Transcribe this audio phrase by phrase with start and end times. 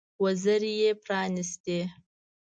[0.23, 1.79] وزرې یې پرانيستې.